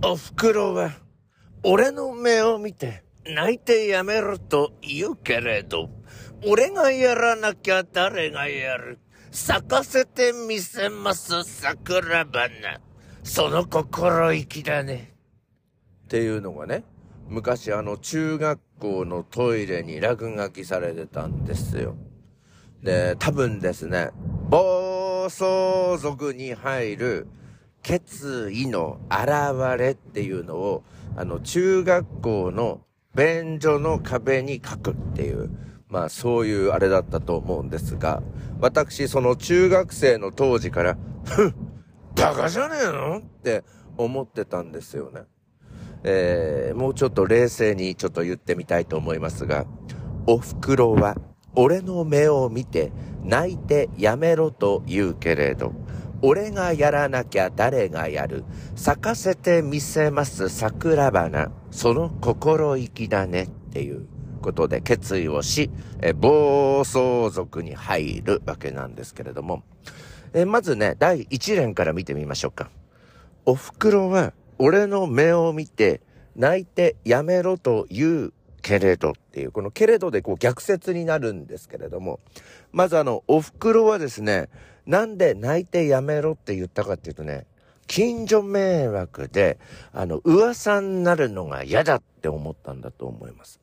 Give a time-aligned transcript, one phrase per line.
[0.00, 0.92] お袋は、
[1.64, 5.90] 俺の目を見て、泣いてやめろと言うけれど、
[6.46, 9.00] 俺がやらなきゃ誰がやる。
[9.32, 12.80] 咲かせてみせます桜花。
[13.24, 15.14] その心意気だね。
[16.04, 16.84] っていうのがね、
[17.28, 21.96] 昔あの中学校のトイレに落書きされてたんですよ。
[22.84, 24.10] で、多分ですね、
[24.48, 27.26] 暴走族に入る
[27.88, 30.84] 決意の現れっていうのを、
[31.16, 32.82] あの中学校の
[33.14, 35.48] 便所の壁に書くっていう、
[35.88, 38.22] まあそういうあれだったと思うんですが、
[38.60, 41.54] 私その中学生の当時から、ふん
[42.14, 43.64] バカじゃねえのって
[43.96, 45.22] 思ってたんですよね。
[46.04, 49.64] えー、もうちょっと冷静にちょっと言ってみたいと思いますが、
[50.26, 51.16] お袋は
[51.54, 52.92] 俺の目を見て
[53.24, 55.72] 泣いてやめろと言うけれど、
[56.20, 58.44] 俺がやらなきゃ誰がやる？
[58.74, 61.50] 咲かせてみせます桜花。
[61.70, 64.06] その心意気だねっていう
[64.42, 69.62] ことで決意をし、え暴走族に入るわけなんですけれども、
[70.32, 72.70] えまずね、第一連から見てみましょうか。
[73.44, 76.00] お袋は俺の目を見て
[76.36, 82.20] 泣いてやめろと言うけれどっていう、このけれどでこう逆説になるんですけれども、
[82.72, 84.48] まずあの、お袋はですね、
[84.88, 87.46] なんで泣いてやめろって言ったかっていうとね、
[87.86, 89.58] 近所迷惑で、
[89.92, 93.60] あの、噂になるのが嫌だって思ったんだと思います。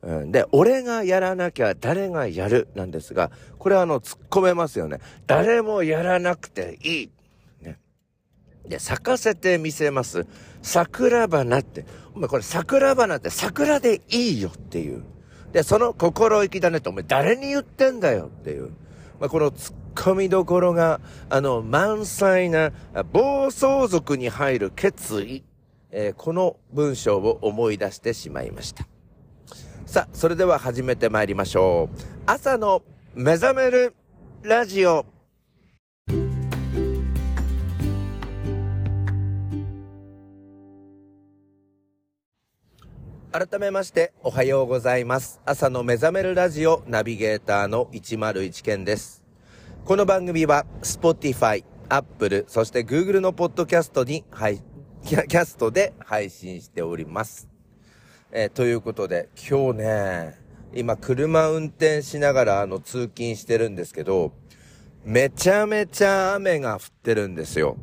[0.00, 5.00] うん、で、俺がやらなきゃ誰がやるなんですが、これはあの、突っ込めますよね。
[5.26, 7.10] 誰もやらなくていい。
[7.60, 7.78] ね。
[8.66, 10.26] で、咲かせてみせます。
[10.62, 11.84] 桜花って。
[12.14, 15.04] お前これ桜花って桜でいいよっていう。
[15.52, 18.70] で、その心意気だねと、お前誰に言ってんだよっていう。
[19.20, 22.72] まあ、この突っ込みどころが、あの、満載な、
[23.12, 25.44] 暴走族に入る決意、
[25.90, 28.86] えー、この文章を思い出してしまいました。
[29.86, 31.96] さあ、それでは始めて参りましょう。
[32.26, 32.82] 朝の
[33.14, 33.94] 目覚める
[34.42, 35.04] ラジオ。
[43.32, 45.40] 改めましておはようございます。
[45.46, 49.21] 朝の目覚めるラジオナビゲーターの101健です。
[49.84, 54.62] この番組は Spotify、Apple、そして Google のポッドキャストに、はい、
[55.04, 57.48] キャストで配信しております。
[58.30, 60.38] えー、ということで、今日ね、
[60.72, 64.32] 今車運転しながらあの通勤してるんですけど、
[65.04, 67.76] めちゃめちゃ雨が降ってるんですよ。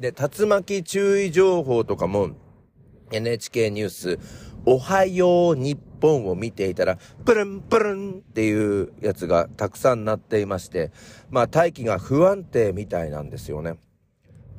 [0.00, 2.30] で、竜巻注意情報とかも
[3.12, 4.18] NHK ニュース、
[4.66, 10.90] おはよう日本を見ていたら、プルンプルンっていうやつがたくさんなっていまして、
[11.30, 13.78] まあ大気が不安定みたいなんですよね。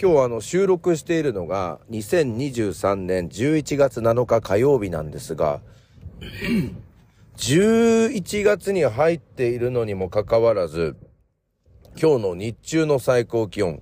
[0.02, 5.62] 今日あの収録しているのが2023年11月7日火曜日なんですが、
[7.36, 10.96] 11月に入っているのにもかかわらず、
[12.02, 13.82] 今日の日中の最高気温、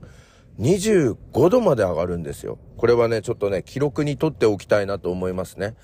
[0.59, 2.57] 25度まで上がるんですよ。
[2.77, 5.75] これはね、ちょっとね、記録にとっておきたいなと思いますね。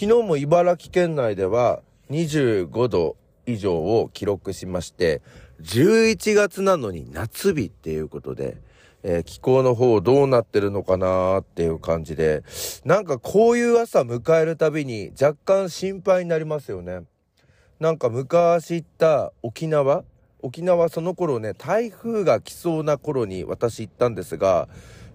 [0.00, 3.16] 昨日も茨城県内では25度
[3.46, 5.22] 以上を記録しまして、
[5.60, 8.58] 11月なのに夏日っていうことで、
[9.02, 12.44] えー、気候の方どうなってるのかなーっていう感じで、
[12.84, 17.00] なんかこういう朝迎えるたびに若干心配になりますよね。
[17.80, 20.04] なんか昔行った沖縄
[20.42, 24.68] 沖縄その頃ね、台風が来そうな頃に私行ったんですが、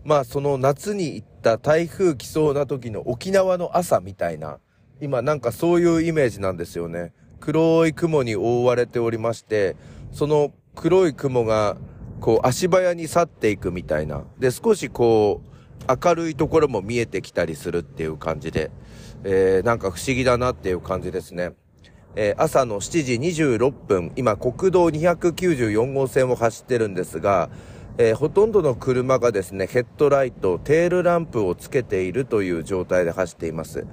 [0.04, 4.60] まあその夏に行った台風来そうな時の沖縄の朝みたいな、
[5.02, 7.14] 今なんかそういうイメージなんですよね。
[7.40, 9.76] 黒い雲に覆われておりまして、
[10.12, 11.78] その黒い雲が
[12.22, 14.24] こう足早に去っていくみたいな。
[14.40, 15.42] で、少しこ
[15.88, 18.72] う明るいところも見えてきたりするっていう感じで、
[19.24, 21.52] えー、なんか不思議だなっていう感じですね。
[22.16, 27.50] えー、朝の7時26分、今国道294号線を走ってるんですが、
[27.98, 33.86] えー、ほとんどの車がですね、ヘッドライト、テールランプをつけているという状態で走っています。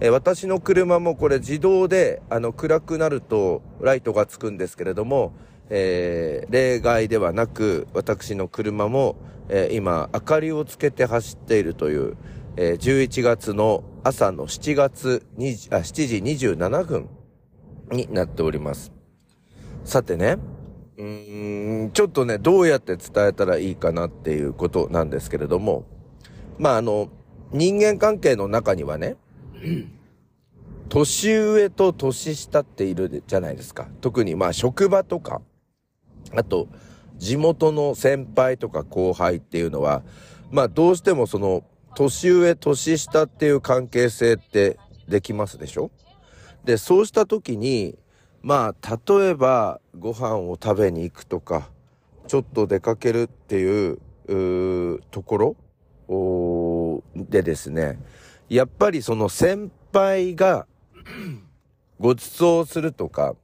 [0.00, 5.32] え、私の車もこれ自動で、あの、暗くなるとライトがつくんですけれども、
[5.70, 9.16] えー、例外ではなく、私の車も、
[9.48, 12.16] え今、明かりをつけて走っているという、
[12.56, 16.06] え11月の朝の7月20あ7
[16.36, 17.08] 時27分
[17.92, 18.92] になっております。
[19.84, 20.36] さてね、
[20.96, 25.84] うーん、ちょっとね、どうやって伝えたらいいかなっていうことなんですけれども、
[26.58, 27.08] まああの、
[27.52, 29.16] 人間関係の中にはね、
[30.88, 33.88] 年上と年下っているじゃないですか。
[34.00, 35.42] 特にまあ職場とか、
[36.34, 36.68] あと、
[37.16, 40.02] 地元の先輩とか後輩っていうのは、
[40.50, 41.64] まあどうしてもその、
[41.94, 44.78] 年上、年下っていう関係性って
[45.08, 45.90] できますでしょ？
[46.64, 47.96] で、そうした時に、
[48.42, 51.70] まあ、例えば、ご飯を食べに行くとか、
[52.28, 53.98] ちょっと出かけるっていう、
[54.28, 55.56] うとこ
[56.08, 57.98] ろでですね、
[58.48, 60.66] やっぱりその先輩が
[61.98, 63.34] ご馳走するとか、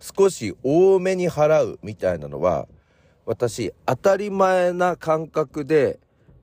[0.00, 2.66] 少し多めに払うみたいなのは、
[3.26, 6.00] 私、当たり前な感覚で、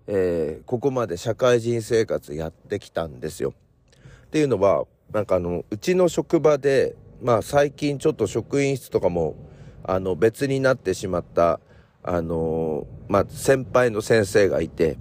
[0.07, 3.53] えー、ここまで社会人生活やってきたんですよ。
[4.27, 9.35] っていうのは、なんかあの、うちの職場で、まあ最近ちょっと職員室とかも、
[9.83, 11.59] あの、別になってしまった、
[12.03, 14.97] あのまあ先輩の先生がいて、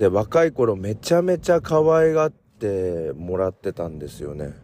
[0.00, 4.54] で、若い頃めちゃめちゃ可愛がってもらってたんですよね。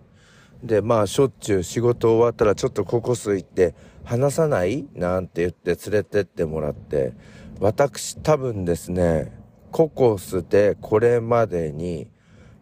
[0.62, 4.86] で、まあしょっちゅう仕事終わったらちょっとココス行って話さない？
[4.94, 7.12] なんて言って連れてってもらって、
[7.60, 9.30] 私多分ですね、
[9.72, 12.08] ココスでこれまでに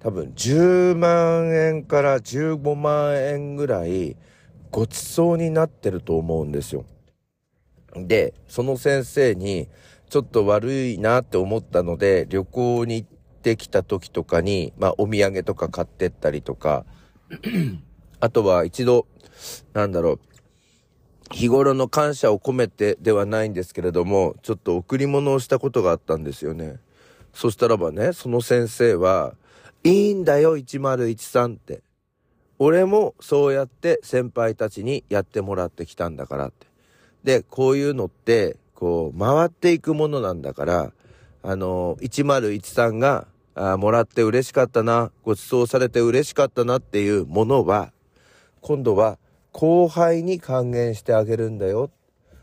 [0.01, 4.17] 多分10万円から15万円ぐらい
[4.73, 6.85] ごちそうになってると思うんですよ。
[7.95, 9.69] で、その先生に
[10.15, 13.09] ちょっと悪いなって思ったので旅行に行っ
[13.43, 16.85] てきた時とかに、まあお土産とか買ってったりとか、
[18.21, 19.09] あとは一度、
[19.73, 20.21] なんだろう、
[21.33, 26.77] 日頃の感謝を込めてではないんですけれども、ちょっと贈り物をしたことがあったんですよね。
[27.33, 29.35] そしたらばね、その先生は、
[29.83, 31.83] いいんだよ、1013って。
[32.61, 36.69] 俺もそうやって先輩たちにやってもらってきたんだからって。
[37.25, 40.93] で、こういうのって、こう、回っていくものなんだから、
[41.43, 47.95] あの、1013が、あもらって嬉しかったな、ご馳走されて嬉しかったなっていうものは、
[48.61, 49.17] 今度は
[49.53, 51.91] 後輩に還元してあげるんだよ。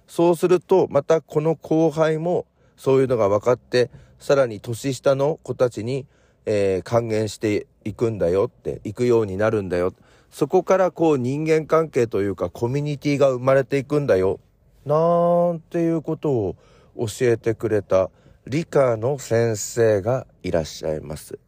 [0.07, 6.07] そうすると、またこの後輩もそういうのが分かって、さらに年下の子たちに、
[6.47, 9.93] えー、還元していくんだよって、行くようになるんだよ。
[10.31, 14.39] そこからこう人間関係というかコミュニティが生まれていくんだよ。
[14.85, 16.55] なんていうことを
[16.97, 18.09] 教えてくれた
[18.47, 21.39] 理科の先生がいらっしゃいます。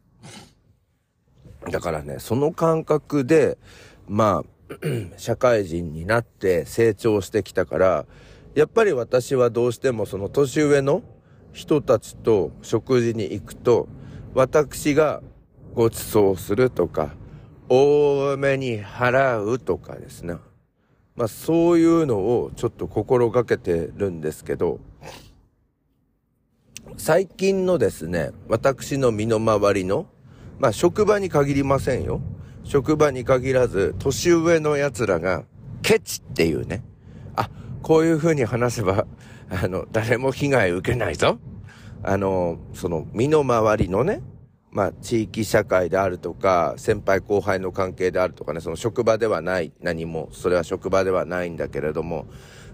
[1.70, 3.58] だからね、その感覚で、
[4.06, 4.74] まあ、
[5.16, 8.06] 社会人になって成長してきたから、
[8.54, 11.02] やっぱり私はどうしてもその年上の
[11.52, 13.88] 人たちと食事に行くと、
[14.34, 15.22] 私が
[15.74, 17.14] ご馳走するとか、
[17.68, 20.36] 多めに払うとかですね。
[21.16, 24.80] まあそういうのをちょっと心がけてるんですけど、
[26.96, 30.06] 最近のですね、私の身の回りの、
[30.58, 32.20] まあ職場に限りませんよ。
[32.64, 35.44] 職場に限らず、年上の奴らが、
[35.82, 36.82] ケチっていうね。
[37.36, 37.50] あ、
[37.82, 39.06] こういう風に話せば、
[39.50, 41.38] あの、誰も被害受けないぞ。
[42.02, 44.22] あの、その、身の回りのね、
[44.74, 52.26] まあ、地域社会であるとか、先輩後輩の関係であるとかね、その職場ではない、何も、それは職場ではないんだけれども、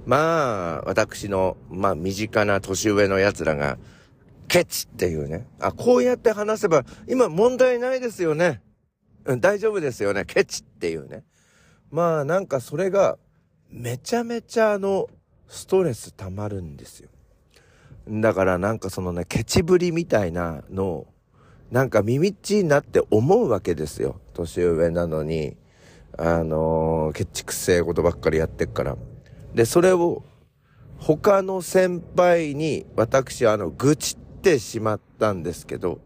[0.07, 3.77] まあ、私の、まあ、身近な年上の奴らが、
[4.49, 5.47] ケチっていうね。
[5.61, 8.63] あ、こうやって話せば、今問題ないですよね。
[9.27, 10.25] うん、大丈夫ですよね。
[10.25, 11.23] ケチっていうね。
[11.91, 13.19] まあ、なんかそれが、
[13.69, 15.07] めちゃめちゃあの、
[15.49, 17.11] ストレス溜まるんですよ。
[18.09, 21.07] だからなんかそのね、ケチぶりみたいなのを、
[21.71, 24.21] なんか耳っちになって思うわけですよ。
[24.35, 25.57] 年上なのに、
[26.19, 28.97] あのー、ケチくせえことばっかりやってっから。
[29.55, 30.25] で、それを、
[30.99, 36.01] 他の先輩に、私、あの、愚痴ってしまったんですけど、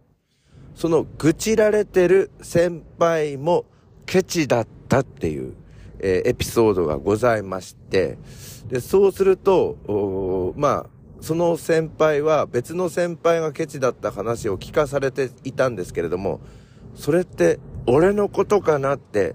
[0.74, 3.64] その愚痴られてる先輩も
[4.06, 5.54] ケチだったっていう、
[6.00, 8.18] えー、エピソードがございまして、
[8.68, 10.93] で、そうすると、まあ、
[11.24, 16.42] その先輩は別の先輩がケチだった話を聞かされていたんですけれども、
[16.94, 19.34] それって俺のことかなって、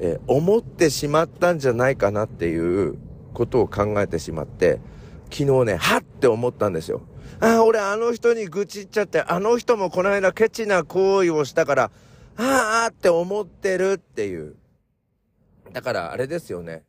[0.00, 2.98] えー、思ってしまったんじゃないかなっていう
[3.34, 4.80] ことを考えてしまって、
[5.30, 7.02] 昨日ね、はって思ったんですよ。
[7.38, 11.90] ああ、俺あの人に愚痴っちゃって、あの人もこの間ケチな行為をしたから、
[12.36, 14.56] ああって思ってるっていう。
[15.72, 16.82] だからあれですよね。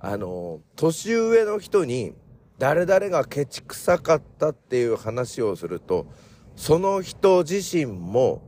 [0.00, 2.16] あの、年上の人に、
[2.58, 6.06] 誰々がケチくさかったっていう話をすると、
[6.56, 8.42] その人自身も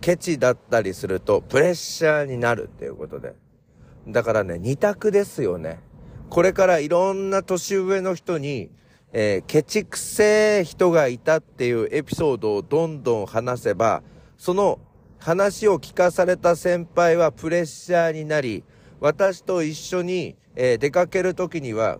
[0.00, 3.34] ケチだったりするとプレッシャーになるっていうことで。
[4.08, 5.80] だからね、二択ですよね。
[6.30, 8.70] これからいろんな年上の人に、
[9.12, 14.02] えー、ケチくせえ人がいたっていうエピソードをどんどん話せば、
[14.36, 14.80] その
[15.18, 18.64] 話を聞かされた先輩はプレッシャーになり、
[19.00, 21.98] 私と一緒に、えー、出かけるときには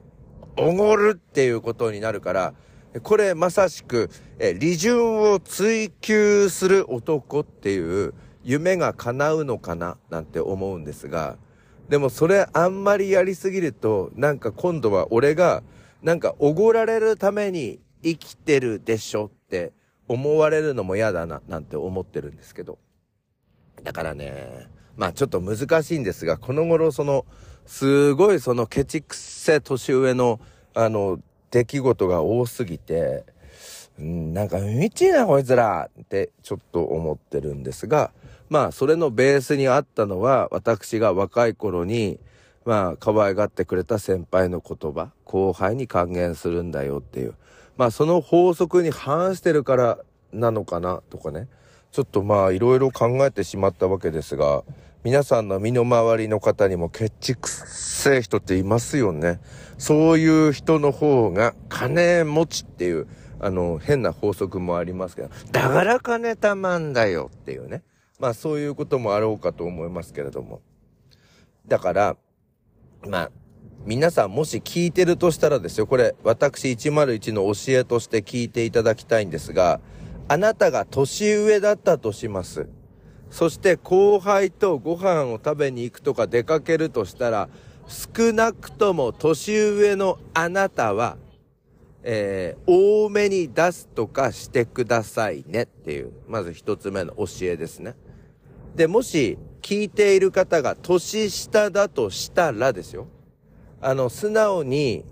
[0.56, 2.54] おごるっていうことになるから、
[3.02, 11.36] これまさしく、え利潤を追求する男っていう夢が叶うのかななんて思うんですが、
[11.88, 15.62] でもそれあんまりやりすぎると、なんか今度は俺が、
[16.02, 19.72] なんかおごられるために生きてるでしょって
[20.06, 22.78] 思われるのも嫌だな、なんて思ってるんですけど。
[23.82, 27.26] だからね、まあちょっと難しいんですが、この頃その、
[27.66, 30.40] すごいそのケチくせ年上の、
[30.74, 33.24] あの、出来事が多すぎて、
[33.98, 38.10] なんか、みちいな、こいつらってちょっと思ってるんですが、
[38.48, 42.18] まあ、それのベースにあったのは、私が若い頃に、
[42.64, 47.34] まあ、可愛がってくれた先輩の言葉、後輩に還元するんだよっていう。
[47.76, 49.98] まあ、その法則に反してるから
[50.32, 51.48] なのかな、とかね。
[51.92, 54.64] ちょっとまあ、いろいろ考えてしまったわけですが、
[55.04, 59.38] 皆さんの身の回りの方にもケチくせえ人っていますよね。
[59.76, 63.06] そういう人の方が金持ちっていう、
[63.38, 67.82] あの、変な法則もありますけど、だから金たまんだよっていうね。
[68.18, 70.62] まあそういうこともあろうかと思いますけれども。
[71.66, 72.16] だから、
[73.06, 73.30] まあ、
[73.84, 79.82] 皆さんもし聞いてるとしたらですよ、これ私101の教えとして聞いていただきたいんですが、
[80.28, 82.70] あなたが年上だったとします。
[83.34, 87.48] そして後輩とご飯を食べに行くとか出かけるとしたら、
[87.88, 91.16] 少なくとも年上のあなたは、
[92.04, 92.70] えー、
[93.04, 97.96] 多めに出すとかしてくださいねっていう、まず一つ目の教えですね。
[98.76, 103.08] で、もし聞いている方が年下だとしたらですよ。
[103.80, 105.04] あの、素直に、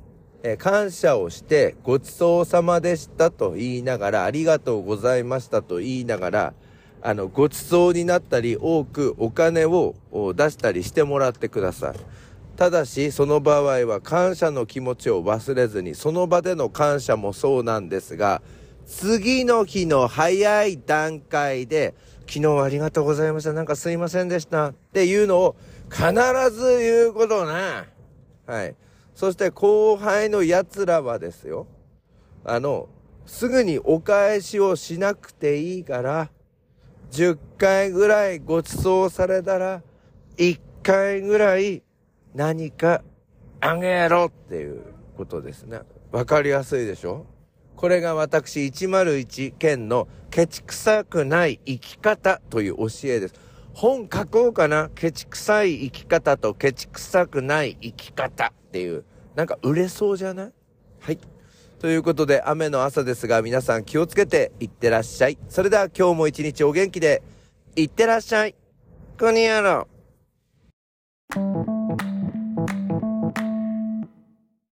[0.44, 6.54] え、感謝をして、ごちそうさまでしたと言いながら、ありがとうございましたと言いながら、
[7.02, 11.96] あの、ご馳走になったり、多くお金を出したりしてもらってください。
[12.56, 18.40] ただし、その場合は感謝の気持ちを忘れずに、その場での感謝もそうなんですが、
[18.86, 21.94] 次の日の早い段階で、
[22.28, 23.52] 昨日ありがとうございました。
[23.52, 24.68] なんかすいませんでした。
[24.68, 25.56] っていうのを
[25.90, 26.04] 必
[26.52, 27.86] ず言うことな。
[28.46, 28.76] はい。
[29.14, 31.66] そして後輩の奴らはですよ。
[32.44, 32.88] あの、
[33.26, 36.30] すぐにお返しをしなくていいから、
[37.12, 39.82] 10回ぐらいご馳走されたら、
[40.38, 41.82] 1回ぐらい
[42.34, 43.02] 何か
[43.60, 44.82] あげろっていう
[45.16, 45.80] ことですね。
[46.10, 47.26] わかりやすいでしょ？
[47.76, 53.34] これが私101件のケチくさくない生き方という教えです。
[53.74, 54.88] 本書こうかな？
[54.94, 59.04] ケチくさい生き方とケチくさくない生き方っていう。
[59.34, 60.52] なんか売れそうじゃない？
[61.00, 61.18] はい。
[61.82, 65.38] ということで、雨の朝ですが、皆さん気をつけていってらっしゃい。
[65.48, 67.24] それでは今日も一日お元気で、
[67.74, 68.54] いってらっしゃい。
[69.18, 69.88] こにやろ
[71.34, 71.61] う。